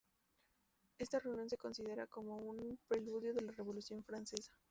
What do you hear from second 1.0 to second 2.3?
reunión se considera